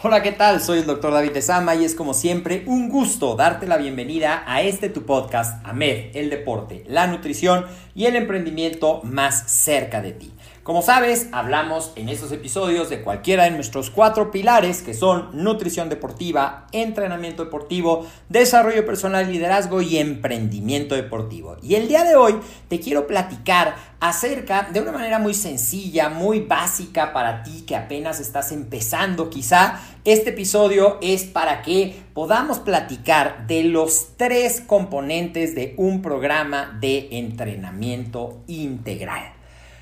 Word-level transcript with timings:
Hola, 0.00 0.22
¿qué 0.22 0.30
tal? 0.30 0.60
Soy 0.60 0.78
el 0.78 0.86
doctor 0.86 1.12
David 1.12 1.32
Tezama 1.32 1.74
y 1.74 1.84
es 1.84 1.96
como 1.96 2.14
siempre 2.14 2.62
un 2.66 2.88
gusto 2.88 3.34
darte 3.34 3.66
la 3.66 3.76
bienvenida 3.78 4.44
a 4.46 4.62
este 4.62 4.90
tu 4.90 5.04
podcast, 5.04 5.66
AMED, 5.66 6.14
el 6.14 6.30
deporte, 6.30 6.84
la 6.86 7.08
nutrición 7.08 7.66
y 7.96 8.06
el 8.06 8.14
emprendimiento 8.14 9.00
más 9.02 9.50
cerca 9.50 10.00
de 10.00 10.12
ti. 10.12 10.32
Como 10.68 10.82
sabes, 10.82 11.28
hablamos 11.32 11.92
en 11.96 12.10
estos 12.10 12.30
episodios 12.30 12.90
de 12.90 13.00
cualquiera 13.00 13.44
de 13.44 13.52
nuestros 13.52 13.88
cuatro 13.88 14.30
pilares 14.30 14.82
que 14.82 14.92
son 14.92 15.30
nutrición 15.32 15.88
deportiva, 15.88 16.66
entrenamiento 16.72 17.46
deportivo, 17.46 18.06
desarrollo 18.28 18.84
personal, 18.84 19.32
liderazgo 19.32 19.80
y 19.80 19.96
emprendimiento 19.96 20.94
deportivo. 20.94 21.56
Y 21.62 21.76
el 21.76 21.88
día 21.88 22.04
de 22.04 22.16
hoy 22.16 22.38
te 22.68 22.80
quiero 22.80 23.06
platicar 23.06 23.76
acerca 23.98 24.68
de 24.70 24.82
una 24.82 24.92
manera 24.92 25.18
muy 25.18 25.32
sencilla, 25.32 26.10
muy 26.10 26.40
básica 26.40 27.14
para 27.14 27.42
ti 27.44 27.64
que 27.66 27.74
apenas 27.74 28.20
estás 28.20 28.52
empezando 28.52 29.30
quizá. 29.30 29.80
Este 30.04 30.30
episodio 30.30 30.98
es 31.00 31.24
para 31.24 31.62
que 31.62 31.98
podamos 32.12 32.58
platicar 32.58 33.46
de 33.46 33.64
los 33.64 34.18
tres 34.18 34.60
componentes 34.60 35.54
de 35.54 35.72
un 35.78 36.02
programa 36.02 36.76
de 36.78 37.08
entrenamiento 37.12 38.42
integral. 38.48 39.37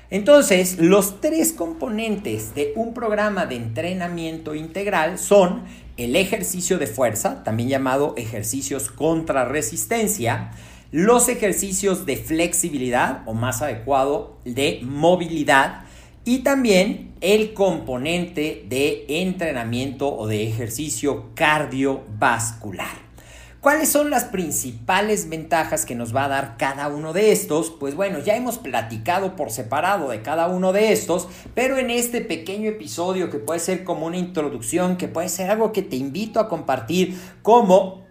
Entonces, 0.09 0.77
los 0.79 1.19
tres 1.19 1.51
componentes 1.51 2.55
de 2.55 2.71
un 2.75 2.93
programa 2.93 3.45
de 3.45 3.55
entrenamiento 3.55 4.55
integral 4.55 5.17
son 5.19 5.63
el 5.97 6.15
ejercicio 6.15 6.77
de 6.77 6.87
fuerza, 6.87 7.43
también 7.43 7.67
llamado 7.67 8.13
ejercicios 8.15 8.89
contra 8.89 9.43
resistencia, 9.43 10.51
los 10.91 11.27
ejercicios 11.27 12.05
de 12.05 12.15
flexibilidad 12.15 13.23
o 13.25 13.33
más 13.33 13.61
adecuado 13.61 14.37
de 14.45 14.79
movilidad 14.83 15.81
y 16.23 16.39
también 16.39 17.11
el 17.19 17.53
componente 17.53 18.65
de 18.69 19.05
entrenamiento 19.09 20.15
o 20.15 20.27
de 20.27 20.47
ejercicio 20.47 21.31
cardiovascular. 21.35 23.06
¿Cuáles 23.67 23.89
son 23.89 24.09
las 24.09 24.23
principales 24.23 25.27
ventajas 25.27 25.85
que 25.85 25.93
nos 25.93 26.15
va 26.15 26.23
a 26.23 26.29
dar 26.29 26.55
cada 26.55 26.87
uno 26.87 27.11
de 27.11 27.33
estos? 27.33 27.69
Pues 27.69 27.95
bueno, 27.95 28.19
ya 28.19 28.37
hemos 28.37 28.57
platicado 28.57 29.35
por 29.35 29.51
separado 29.51 30.07
de 30.07 30.21
cada 30.21 30.47
uno 30.47 30.71
de 30.71 30.93
estos, 30.93 31.27
pero 31.53 31.77
en 31.77 31.89
este 31.89 32.21
pequeño 32.21 32.69
episodio 32.69 33.29
que 33.29 33.39
puede 33.39 33.59
ser 33.59 33.83
como 33.83 34.05
una 34.05 34.15
introducción, 34.15 34.95
que 34.95 35.09
puede 35.09 35.27
ser 35.27 35.51
algo 35.51 35.73
que 35.73 35.81
te 35.81 35.97
invito 35.97 36.39
a 36.39 36.47
compartir 36.47 37.19
como 37.41 38.06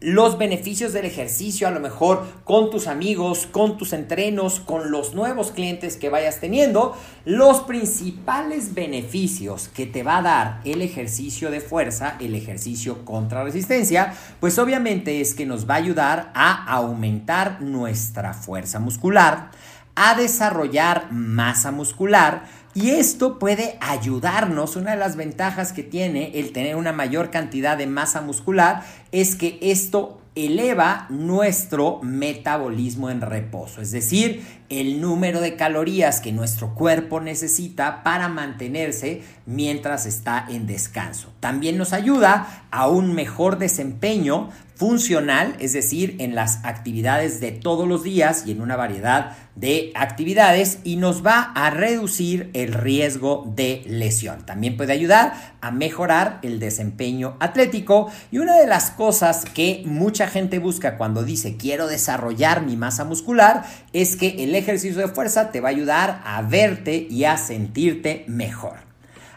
los 0.00 0.38
beneficios 0.38 0.94
del 0.94 1.04
ejercicio, 1.04 1.68
a 1.68 1.70
lo 1.70 1.78
mejor 1.78 2.26
con 2.44 2.70
tus 2.70 2.86
amigos, 2.86 3.46
con 3.46 3.76
tus 3.76 3.92
entrenos, 3.92 4.58
con 4.58 4.90
los 4.90 5.14
nuevos 5.14 5.52
clientes 5.52 5.98
que 5.98 6.08
vayas 6.08 6.40
teniendo, 6.40 6.96
los 7.26 7.60
principales 7.60 8.72
beneficios 8.72 9.68
que 9.68 9.86
te 9.86 10.02
va 10.02 10.18
a 10.18 10.22
dar 10.22 10.60
el 10.64 10.80
ejercicio 10.80 11.50
de 11.50 11.60
fuerza, 11.60 12.16
el 12.18 12.34
ejercicio 12.34 13.04
contra 13.04 13.44
resistencia, 13.44 14.14
pues 14.40 14.58
obviamente 14.58 15.20
es 15.20 15.34
que 15.34 15.44
nos 15.44 15.68
va 15.68 15.74
a 15.74 15.78
ayudar 15.78 16.32
a 16.34 16.64
aumentar 16.72 17.60
nuestra 17.60 18.32
fuerza 18.32 18.78
muscular, 18.78 19.50
a 19.94 20.14
desarrollar 20.14 21.12
masa 21.12 21.72
muscular, 21.72 22.44
y 22.74 22.90
esto 22.90 23.38
puede 23.38 23.76
ayudarnos, 23.80 24.76
una 24.76 24.92
de 24.92 24.96
las 24.96 25.16
ventajas 25.16 25.72
que 25.72 25.82
tiene 25.82 26.38
el 26.38 26.52
tener 26.52 26.76
una 26.76 26.92
mayor 26.92 27.30
cantidad 27.30 27.76
de 27.76 27.86
masa 27.86 28.20
muscular 28.20 28.84
es 29.10 29.34
que 29.34 29.58
esto 29.60 30.20
eleva 30.36 31.06
nuestro 31.10 32.00
metabolismo 32.02 33.10
en 33.10 33.20
reposo, 33.20 33.82
es 33.82 33.90
decir, 33.90 34.44
el 34.70 35.00
número 35.00 35.40
de 35.40 35.56
calorías 35.56 36.20
que 36.20 36.32
nuestro 36.32 36.74
cuerpo 36.74 37.20
necesita 37.20 38.02
para 38.04 38.28
mantenerse 38.28 39.22
mientras 39.44 40.06
está 40.06 40.46
en 40.48 40.66
descanso. 40.66 41.32
También 41.40 41.76
nos 41.76 41.92
ayuda 41.92 42.64
a 42.70 42.88
un 42.88 43.12
mejor 43.12 43.58
desempeño 43.58 44.50
funcional, 44.80 45.56
es 45.58 45.74
decir, 45.74 46.16
en 46.20 46.34
las 46.34 46.64
actividades 46.64 47.38
de 47.38 47.52
todos 47.52 47.86
los 47.86 48.02
días 48.02 48.44
y 48.46 48.52
en 48.52 48.62
una 48.62 48.76
variedad 48.76 49.36
de 49.54 49.92
actividades 49.94 50.78
y 50.84 50.96
nos 50.96 51.24
va 51.26 51.52
a 51.54 51.68
reducir 51.68 52.48
el 52.54 52.72
riesgo 52.72 53.44
de 53.54 53.82
lesión. 53.86 54.46
También 54.46 54.78
puede 54.78 54.94
ayudar 54.94 55.34
a 55.60 55.70
mejorar 55.70 56.38
el 56.42 56.60
desempeño 56.60 57.36
atlético 57.40 58.10
y 58.30 58.38
una 58.38 58.56
de 58.56 58.66
las 58.66 58.90
cosas 58.90 59.44
que 59.44 59.82
mucha 59.84 60.28
gente 60.28 60.58
busca 60.58 60.96
cuando 60.96 61.24
dice 61.24 61.58
quiero 61.58 61.86
desarrollar 61.86 62.64
mi 62.64 62.76
masa 62.76 63.04
muscular 63.04 63.66
es 63.92 64.16
que 64.16 64.44
el 64.44 64.54
ejercicio 64.60 65.00
de 65.00 65.08
fuerza 65.08 65.50
te 65.50 65.60
va 65.60 65.68
a 65.68 65.72
ayudar 65.72 66.22
a 66.24 66.42
verte 66.42 67.06
y 67.10 67.24
a 67.24 67.36
sentirte 67.36 68.24
mejor. 68.28 68.90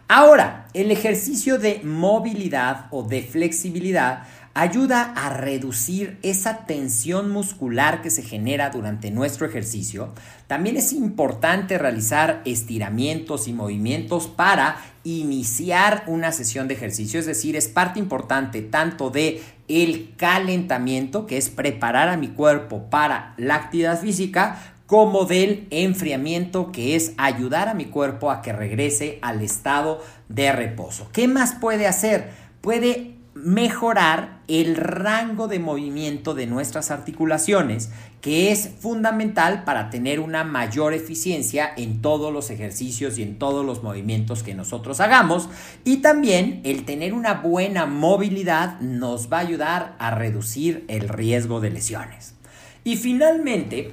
Ahora, 0.07 0.67
el 0.73 0.91
ejercicio 0.91 1.57
de 1.57 1.81
movilidad 1.83 2.85
o 2.91 3.03
de 3.03 3.23
flexibilidad 3.23 4.23
ayuda 4.53 5.13
a 5.15 5.31
reducir 5.31 6.19
esa 6.21 6.65
tensión 6.67 7.31
muscular 7.31 8.03
que 8.03 8.11
se 8.11 8.21
genera 8.21 8.69
durante 8.69 9.09
nuestro 9.09 9.47
ejercicio. 9.47 10.13
También 10.45 10.77
es 10.77 10.93
importante 10.93 11.79
realizar 11.79 12.43
estiramientos 12.45 13.47
y 13.47 13.53
movimientos 13.53 14.27
para 14.27 14.77
iniciar 15.03 16.03
una 16.05 16.31
sesión 16.31 16.67
de 16.67 16.75
ejercicio, 16.75 17.19
es 17.19 17.25
decir, 17.25 17.55
es 17.55 17.67
parte 17.67 17.99
importante 17.99 18.61
tanto 18.61 19.09
de 19.09 19.41
el 19.67 20.13
calentamiento, 20.17 21.25
que 21.25 21.37
es 21.37 21.49
preparar 21.49 22.09
a 22.09 22.17
mi 22.17 22.27
cuerpo 22.27 22.89
para 22.89 23.33
la 23.37 23.55
actividad 23.55 23.99
física, 23.99 24.72
como 24.93 25.25
del 25.25 25.65
enfriamiento, 25.71 26.71
que 26.71 26.95
es 26.95 27.13
ayudar 27.17 27.67
a 27.67 27.73
mi 27.73 27.85
cuerpo 27.85 28.29
a 28.29 28.43
que 28.43 28.53
regrese 28.53 29.17
al 29.23 29.41
estado 29.41 30.03
de 30.29 30.51
reposo. 30.51 31.09
¿Qué 31.11 31.27
más 31.27 31.55
puede 31.55 31.87
hacer? 31.87 32.29
Puede 32.61 33.15
mejorar 33.33 34.41
el 34.47 34.75
rango 34.75 35.47
de 35.47 35.57
movimiento 35.57 36.35
de 36.35 36.45
nuestras 36.45 36.91
articulaciones, 36.91 37.89
que 38.21 38.51
es 38.51 38.69
fundamental 38.81 39.63
para 39.63 39.89
tener 39.89 40.19
una 40.19 40.43
mayor 40.43 40.93
eficiencia 40.93 41.71
en 41.75 42.03
todos 42.03 42.31
los 42.31 42.51
ejercicios 42.51 43.17
y 43.17 43.23
en 43.23 43.39
todos 43.39 43.65
los 43.65 43.81
movimientos 43.81 44.43
que 44.43 44.53
nosotros 44.53 44.99
hagamos. 44.99 45.49
Y 45.83 46.03
también 46.03 46.61
el 46.65 46.85
tener 46.85 47.15
una 47.15 47.33
buena 47.33 47.87
movilidad 47.87 48.79
nos 48.79 49.33
va 49.33 49.37
a 49.37 49.41
ayudar 49.41 49.95
a 49.97 50.11
reducir 50.11 50.85
el 50.87 51.09
riesgo 51.09 51.61
de 51.61 51.71
lesiones. 51.71 52.35
Y 52.83 52.97
finalmente, 52.97 53.91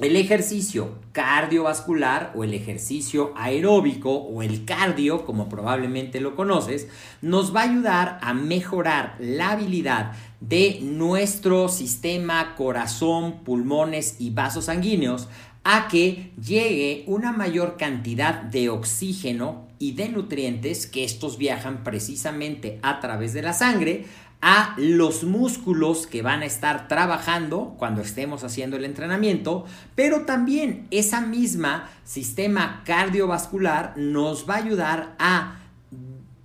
el 0.00 0.16
ejercicio 0.16 0.94
cardiovascular 1.12 2.32
o 2.34 2.44
el 2.44 2.54
ejercicio 2.54 3.32
aeróbico 3.36 4.10
o 4.10 4.42
el 4.42 4.64
cardio, 4.64 5.24
como 5.26 5.48
probablemente 5.48 6.20
lo 6.20 6.36
conoces, 6.36 6.88
nos 7.20 7.54
va 7.54 7.60
a 7.60 7.70
ayudar 7.70 8.18
a 8.22 8.32
mejorar 8.32 9.16
la 9.18 9.50
habilidad 9.50 10.12
de 10.40 10.78
nuestro 10.82 11.68
sistema 11.68 12.54
corazón, 12.54 13.44
pulmones 13.44 14.16
y 14.18 14.30
vasos 14.30 14.66
sanguíneos 14.66 15.28
a 15.64 15.88
que 15.88 16.32
llegue 16.42 17.04
una 17.06 17.32
mayor 17.32 17.76
cantidad 17.76 18.34
de 18.42 18.70
oxígeno 18.70 19.68
y 19.78 19.92
de 19.92 20.08
nutrientes 20.08 20.86
que 20.86 21.04
estos 21.04 21.36
viajan 21.38 21.84
precisamente 21.84 22.78
a 22.82 23.00
través 23.00 23.32
de 23.32 23.42
la 23.42 23.52
sangre 23.52 24.06
a 24.42 24.74
los 24.78 25.24
músculos 25.24 26.06
que 26.06 26.22
van 26.22 26.42
a 26.42 26.46
estar 26.46 26.88
trabajando 26.88 27.74
cuando 27.78 28.00
estemos 28.00 28.42
haciendo 28.42 28.76
el 28.76 28.84
entrenamiento, 28.84 29.66
pero 29.94 30.22
también 30.22 30.86
esa 30.90 31.20
misma 31.20 31.90
sistema 32.04 32.82
cardiovascular 32.84 33.94
nos 33.96 34.48
va 34.48 34.54
a 34.54 34.58
ayudar 34.58 35.14
a 35.18 35.56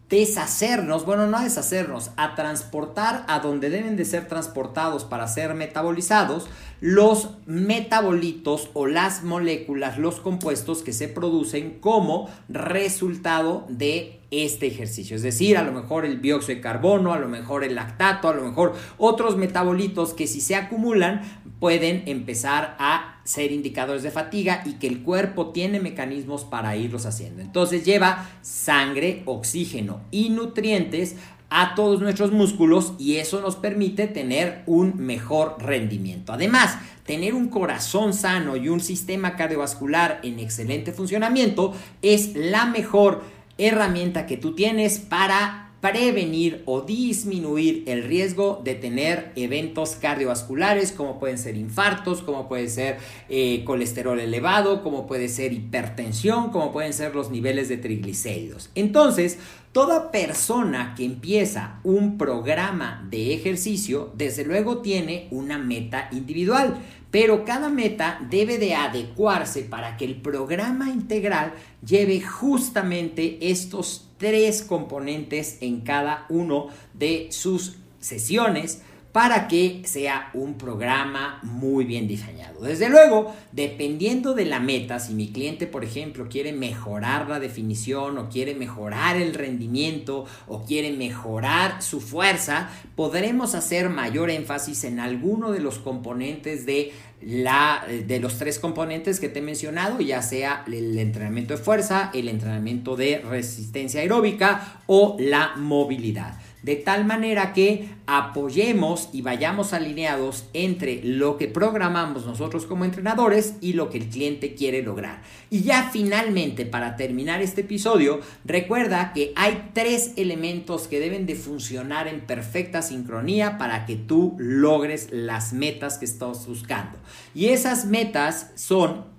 deshacernos, 0.09 1.05
bueno, 1.05 1.27
no 1.27 1.37
a 1.37 1.43
deshacernos, 1.43 2.11
a 2.15 2.35
transportar 2.35 3.25
a 3.27 3.39
donde 3.39 3.69
deben 3.69 3.95
de 3.95 4.05
ser 4.05 4.27
transportados 4.27 5.03
para 5.03 5.27
ser 5.27 5.55
metabolizados 5.55 6.47
los 6.81 7.29
metabolitos 7.45 8.69
o 8.73 8.87
las 8.87 9.23
moléculas, 9.23 9.97
los 9.97 10.19
compuestos 10.19 10.83
que 10.83 10.93
se 10.93 11.07
producen 11.07 11.79
como 11.79 12.29
resultado 12.49 13.65
de 13.69 14.19
este 14.31 14.67
ejercicio. 14.67 15.15
Es 15.15 15.23
decir, 15.23 15.57
a 15.57 15.63
lo 15.63 15.71
mejor 15.71 16.05
el 16.05 16.21
dióxido 16.21 16.55
de 16.55 16.61
carbono, 16.61 17.13
a 17.13 17.19
lo 17.19 17.27
mejor 17.27 17.63
el 17.63 17.75
lactato, 17.75 18.27
a 18.27 18.33
lo 18.33 18.43
mejor 18.43 18.73
otros 18.97 19.37
metabolitos 19.37 20.13
que 20.13 20.27
si 20.27 20.41
se 20.41 20.55
acumulan 20.55 21.21
pueden 21.59 22.03
empezar 22.05 22.75
a 22.79 23.21
ser 23.23 23.51
indicadores 23.51 24.03
de 24.03 24.11
fatiga 24.11 24.61
y 24.65 24.73
que 24.73 24.87
el 24.87 25.01
cuerpo 25.01 25.51
tiene 25.51 25.79
mecanismos 25.79 26.43
para 26.43 26.75
irlos 26.75 27.05
haciendo. 27.05 27.41
Entonces 27.41 27.85
lleva 27.85 28.29
sangre, 28.41 29.23
oxígeno 29.25 30.01
y 30.11 30.29
nutrientes 30.29 31.15
a 31.57 31.73
todos 31.73 32.01
nuestros 32.01 32.33
músculos 32.33 32.95
y 32.99 33.15
eso 33.15 33.39
nos 33.39 33.55
permite 33.55 34.07
tener 34.07 34.63
un 34.65 34.97
mejor 34.97 35.55
rendimiento. 35.57 36.33
Además, 36.33 36.77
tener 37.05 37.33
un 37.33 37.47
corazón 37.47 38.13
sano 38.13 38.57
y 38.57 38.67
un 38.67 38.81
sistema 38.81 39.37
cardiovascular 39.37 40.19
en 40.23 40.39
excelente 40.39 40.91
funcionamiento 40.91 41.73
es 42.01 42.35
la 42.35 42.65
mejor 42.65 43.23
herramienta 43.57 44.25
que 44.25 44.35
tú 44.35 44.53
tienes 44.53 44.99
para 44.99 45.64
prevenir 45.91 46.63
o 46.65 46.81
disminuir 46.81 47.83
el 47.85 48.03
riesgo 48.03 48.59
de 48.63 48.73
tener 48.73 49.31
eventos 49.35 49.91
cardiovasculares 49.91 50.91
como 50.91 51.19
pueden 51.19 51.37
ser 51.37 51.55
infartos, 51.57 52.23
como 52.23 52.47
puede 52.47 52.69
ser 52.69 52.97
eh, 53.29 53.63
colesterol 53.65 54.19
elevado, 54.19 54.81
como 54.81 55.05
puede 55.05 55.29
ser 55.29 55.53
hipertensión, 55.53 56.49
como 56.49 56.71
pueden 56.71 56.91
ser 56.91 57.13
los 57.13 57.29
niveles 57.29 57.69
de 57.69 57.77
triglicéridos. 57.77 58.71
Entonces, 58.73 59.37
Toda 59.75 60.09
persona 60.09 60.93
que 60.95 61.03
empieza 61.03 61.81
un 61.83 62.17
programa 62.17 63.05
de 63.11 63.33
ejercicio, 63.33 64.09
desde 64.15 64.45
luego 64.45 64.77
tiene 64.77 65.27
una 65.31 65.57
meta 65.57 66.07
individual, 66.13 66.77
pero 67.11 67.43
cada 67.43 67.67
meta 67.67 68.25
debe 68.29 68.57
de 68.57 68.73
adecuarse 68.73 69.63
para 69.63 69.97
que 69.97 70.05
el 70.05 70.21
programa 70.21 70.89
integral 70.91 71.51
lleve 71.85 72.21
justamente 72.21 73.37
estos 73.51 74.04
tres 74.17 74.61
componentes 74.61 75.57
en 75.61 75.81
cada 75.81 76.25
uno 76.29 76.67
de 76.93 77.27
sus 77.31 77.77
sesiones 77.99 78.81
para 79.15 79.47
que 79.47 79.81
sea 79.85 80.29
un 80.33 80.55
programa 80.55 81.39
muy 81.41 81.85
bien 81.85 82.05
diseñado. 82.05 82.59
Desde 82.59 82.89
luego, 82.89 83.33
dependiendo 83.53 84.33
de 84.33 84.43
la 84.43 84.59
meta, 84.59 84.99
si 84.99 85.13
mi 85.13 85.31
cliente, 85.31 85.67
por 85.67 85.85
ejemplo, 85.85 86.27
quiere 86.27 86.51
mejorar 86.51 87.29
la 87.29 87.39
definición 87.39 88.17
o 88.17 88.27
quiere 88.27 88.55
mejorar 88.55 89.15
el 89.15 89.33
rendimiento 89.33 90.25
o 90.49 90.65
quiere 90.65 90.91
mejorar 90.91 91.81
su 91.81 92.01
fuerza, 92.01 92.69
podremos 92.97 93.55
hacer 93.55 93.87
mayor 93.87 94.29
énfasis 94.29 94.83
en 94.83 94.99
alguno 94.99 95.53
de 95.53 95.61
los 95.61 95.79
componentes 95.79 96.65
de 96.65 96.91
la, 97.21 97.85
de 97.87 98.19
los 98.19 98.37
tres 98.37 98.59
componentes 98.59 99.21
que 99.21 99.29
te 99.29 99.39
he 99.39 99.41
mencionado, 99.41 100.01
ya 100.01 100.21
sea 100.21 100.65
el 100.67 100.99
entrenamiento 100.99 101.55
de 101.55 101.63
fuerza, 101.63 102.11
el 102.13 102.27
entrenamiento 102.27 102.97
de 102.97 103.19
resistencia 103.19 104.01
aeróbica 104.01 104.81
o 104.87 105.15
la 105.21 105.55
movilidad 105.55 106.37
de 106.65 106.75
tal 106.77 107.05
manera 107.05 107.53
que 107.53 107.89
apoyemos 108.07 109.09
y 109.13 109.21
vayamos 109.21 109.71
alineados 109.71 110.45
entre 110.53 110.99
lo 111.03 111.37
que 111.37 111.47
programamos 111.47 112.25
nosotros 112.25 112.65
como 112.65 112.85
entrenadores 112.85 113.53
y 113.61 113.73
lo 113.73 113.91
que 113.91 113.99
el 113.99 114.09
cliente 114.09 114.55
quiere 114.55 114.81
lograr. 114.81 115.21
Y 115.51 115.61
ya 115.61 115.91
finalmente, 115.93 116.65
para 116.65 116.95
terminar 116.95 117.43
este 117.43 117.61
episodio, 117.61 118.19
recuerda 118.45 119.13
que 119.13 119.31
hay 119.35 119.69
tres 119.73 120.13
elementos 120.15 120.87
que 120.87 120.99
deben 120.99 121.27
de 121.27 121.35
funcionar 121.35 122.07
en 122.07 122.21
perfecta 122.21 122.81
sincronía 122.81 123.59
para 123.59 123.85
que 123.85 123.95
tú 123.95 124.35
logres 124.39 125.09
las 125.11 125.53
metas 125.53 125.99
que 125.99 126.05
estás 126.05 126.47
buscando. 126.47 126.97
Y 127.35 127.49
esas 127.49 127.85
metas 127.85 128.49
son 128.55 129.13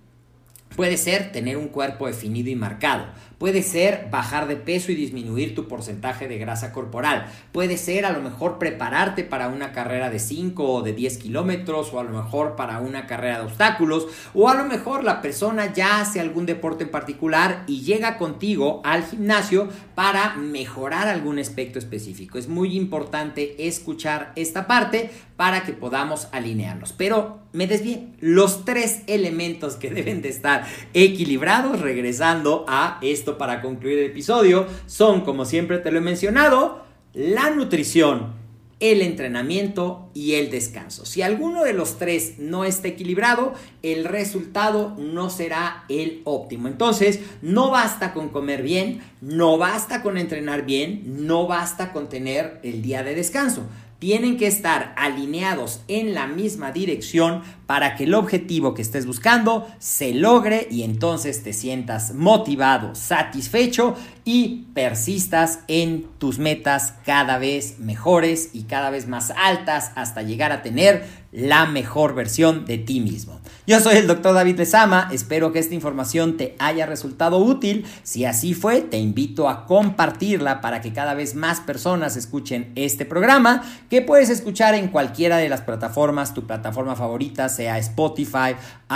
Puede 0.74 0.98
ser 0.98 1.32
tener 1.32 1.56
un 1.56 1.68
cuerpo 1.68 2.06
definido 2.06 2.50
y 2.50 2.54
marcado. 2.54 3.06
Puede 3.38 3.62
ser 3.62 4.08
bajar 4.10 4.48
de 4.48 4.56
peso 4.56 4.90
y 4.90 4.94
disminuir 4.94 5.54
tu 5.54 5.68
porcentaje 5.68 6.26
de 6.26 6.38
grasa 6.38 6.72
corporal. 6.72 7.30
Puede 7.52 7.76
ser 7.76 8.06
a 8.06 8.12
lo 8.12 8.22
mejor 8.22 8.58
prepararte 8.58 9.24
para 9.24 9.48
una 9.48 9.72
carrera 9.72 10.08
de 10.08 10.18
5 10.18 10.64
o 10.64 10.82
de 10.82 10.94
10 10.94 11.18
kilómetros 11.18 11.92
o 11.92 12.00
a 12.00 12.04
lo 12.04 12.10
mejor 12.10 12.56
para 12.56 12.80
una 12.80 13.06
carrera 13.06 13.40
de 13.40 13.44
obstáculos. 13.44 14.06
O 14.32 14.48
a 14.48 14.54
lo 14.54 14.64
mejor 14.64 15.04
la 15.04 15.20
persona 15.20 15.72
ya 15.74 16.00
hace 16.00 16.18
algún 16.18 16.46
deporte 16.46 16.84
en 16.84 16.90
particular 16.90 17.64
y 17.66 17.82
llega 17.82 18.16
contigo 18.16 18.80
al 18.84 19.04
gimnasio 19.04 19.68
para 19.94 20.36
mejorar 20.36 21.08
algún 21.08 21.38
aspecto 21.38 21.78
específico. 21.78 22.38
Es 22.38 22.48
muy 22.48 22.74
importante 22.74 23.66
escuchar 23.66 24.32
esta 24.36 24.66
parte 24.66 25.10
para 25.36 25.64
que 25.64 25.74
podamos 25.74 26.28
alinearnos. 26.32 26.94
Pero 26.94 27.40
me 27.52 27.66
desvié. 27.66 28.08
Los 28.20 28.64
tres 28.64 29.00
elementos 29.06 29.76
que 29.76 29.90
deben 29.90 30.22
de 30.22 30.28
estar 30.28 30.66
equilibrados, 30.94 31.80
regresando 31.80 32.64
a 32.68 32.98
para 33.34 33.60
concluir 33.60 33.98
el 33.98 34.06
episodio, 34.06 34.66
son, 34.86 35.22
como 35.22 35.44
siempre 35.44 35.78
te 35.78 35.90
lo 35.90 35.98
he 35.98 36.02
mencionado, 36.02 36.84
la 37.12 37.50
nutrición, 37.50 38.34
el 38.78 39.00
entrenamiento 39.00 40.10
y 40.12 40.34
el 40.34 40.50
descanso. 40.50 41.06
Si 41.06 41.22
alguno 41.22 41.64
de 41.64 41.72
los 41.72 41.98
tres 41.98 42.38
no 42.38 42.64
está 42.64 42.88
equilibrado, 42.88 43.54
el 43.82 44.04
resultado 44.04 44.94
no 44.98 45.30
será 45.30 45.84
el 45.88 46.20
óptimo. 46.24 46.68
Entonces, 46.68 47.20
no 47.42 47.70
basta 47.70 48.12
con 48.12 48.28
comer 48.28 48.62
bien, 48.62 49.00
no 49.20 49.56
basta 49.56 50.02
con 50.02 50.18
entrenar 50.18 50.66
bien, 50.66 51.26
no 51.26 51.46
basta 51.46 51.92
con 51.92 52.08
tener 52.08 52.60
el 52.62 52.82
día 52.82 53.02
de 53.02 53.14
descanso 53.14 53.62
tienen 53.98 54.36
que 54.36 54.46
estar 54.46 54.92
alineados 54.96 55.80
en 55.88 56.14
la 56.14 56.26
misma 56.26 56.72
dirección 56.72 57.42
para 57.66 57.96
que 57.96 58.04
el 58.04 58.14
objetivo 58.14 58.74
que 58.74 58.82
estés 58.82 59.06
buscando 59.06 59.66
se 59.78 60.14
logre 60.14 60.68
y 60.70 60.82
entonces 60.82 61.42
te 61.42 61.52
sientas 61.52 62.14
motivado, 62.14 62.94
satisfecho 62.94 63.96
y 64.24 64.66
persistas 64.74 65.60
en 65.68 66.06
tus 66.18 66.38
metas 66.38 66.94
cada 67.04 67.38
vez 67.38 67.78
mejores 67.78 68.50
y 68.52 68.64
cada 68.64 68.90
vez 68.90 69.08
más 69.08 69.30
altas 69.30 69.92
hasta 69.94 70.22
llegar 70.22 70.52
a 70.52 70.62
tener 70.62 71.06
la 71.32 71.66
mejor 71.66 72.14
versión 72.14 72.64
de 72.66 72.78
ti 72.78 73.00
mismo. 73.00 73.40
Yo 73.68 73.80
soy 73.80 73.96
el 73.96 74.06
doctor 74.06 74.32
David 74.32 74.58
Lezama, 74.58 75.08
espero 75.10 75.50
que 75.50 75.58
esta 75.58 75.74
información 75.74 76.36
te 76.36 76.54
haya 76.60 76.86
resultado 76.86 77.38
útil. 77.38 77.84
Si 78.04 78.24
así 78.24 78.54
fue, 78.54 78.80
te 78.80 78.96
invito 78.96 79.48
a 79.48 79.66
compartirla 79.66 80.60
para 80.60 80.80
que 80.80 80.92
cada 80.92 81.14
vez 81.14 81.34
más 81.34 81.58
personas 81.58 82.16
escuchen 82.16 82.70
este 82.76 83.04
programa, 83.04 83.64
que 83.90 84.02
puedes 84.02 84.30
escuchar 84.30 84.76
en 84.76 84.86
cualquiera 84.86 85.38
de 85.38 85.48
las 85.48 85.62
plataformas, 85.62 86.32
tu 86.32 86.46
plataforma 86.46 86.94
favorita, 86.94 87.48
sea 87.48 87.76
Spotify, 87.78 88.54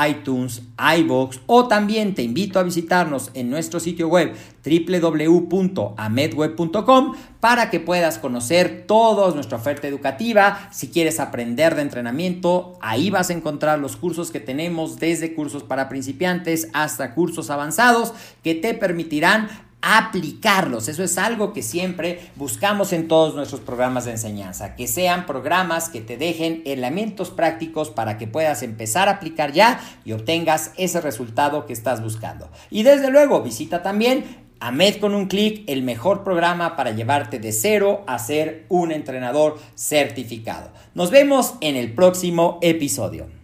iTunes, 0.09 0.63
iBox, 0.99 1.41
o 1.47 1.67
también 1.67 2.15
te 2.15 2.23
invito 2.23 2.61
a 2.61 2.63
visitarnos 2.63 3.33
en 3.35 3.51
nuestro 3.51 3.81
sitio 3.81 4.07
web 4.07 4.37
www.amedweb.com 4.65 7.15
para 7.41 7.71
que 7.71 7.81
puedas 7.81 8.19
conocer 8.19 8.85
toda 8.87 9.35
nuestra 9.35 9.59
oferta 9.59 9.89
educativa. 9.89 10.69
Si 10.71 10.89
quieres 10.89 11.21
aprender 11.21 11.75
de 11.75 11.83
entrenamiento, 11.83 12.79
ahí 12.81 13.11
vas 13.11 13.29
a 13.31 13.35
encontrar 13.35 13.79
los 13.79 13.97
cursos 13.97 14.31
que 14.31 14.41
tenemos 14.41 14.99
desde 14.99 15.35
cursos 15.35 15.63
para 15.63 15.89
principiantes 15.89 16.69
hasta 16.73 17.15
cursos 17.15 17.51
avanzados 17.51 18.13
que 18.43 18.55
te 18.55 18.73
permitirán 18.75 19.49
aplicarlos. 19.83 20.89
Eso 20.89 21.03
es 21.03 21.17
algo 21.19 21.53
que 21.53 21.63
siempre 21.63 22.31
buscamos 22.37 22.93
en 22.93 23.09
todos 23.09 23.35
nuestros 23.35 23.61
programas 23.61 24.05
de 24.05 24.13
enseñanza, 24.13 24.77
que 24.77 24.87
sean 24.87 25.27
programas 25.27 25.89
que 25.89 26.01
te 26.01 26.17
dejen 26.17 26.63
elementos 26.67 27.31
prácticos 27.31 27.91
para 27.91 28.19
que 28.19 28.27
puedas 28.27 28.63
empezar 28.63 29.09
a 29.09 29.13
aplicar 29.13 29.53
ya 29.53 29.81
y 30.05 30.13
obtengas 30.13 30.73
ese 30.77 31.01
resultado 31.01 31.67
que 31.67 31.73
estás 31.73 32.03
buscando. 32.03 32.51
Y 32.71 32.83
desde 32.83 33.11
luego, 33.11 33.43
visita 33.43 33.83
también 33.83 34.40
AMED 34.61 34.97
con 34.97 35.15
un 35.15 35.27
clic, 35.27 35.65
el 35.69 35.83
mejor 35.83 36.23
programa 36.23 36.77
para 36.77 36.91
llevarte 36.93 37.39
de 37.39 37.51
cero 37.51 38.05
a 38.07 38.19
ser 38.19 38.67
un 38.69 38.93
entrenador 38.93 39.59
certificado. 39.75 40.71
Nos 40.95 41.11
vemos 41.11 41.55
en 41.63 41.77
el 41.77 41.95
próximo 41.95 42.59
episodio. 42.61 43.40